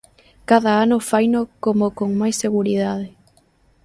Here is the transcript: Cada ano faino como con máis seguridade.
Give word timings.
Cada 0.49 0.71
ano 0.83 0.97
faino 1.09 1.41
como 1.63 1.85
con 1.97 2.09
máis 2.19 2.35
seguridade. 2.43 3.07